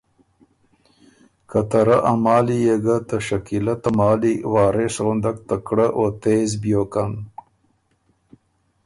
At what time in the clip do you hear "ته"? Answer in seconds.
1.69-1.79, 3.07-3.17, 3.81-3.89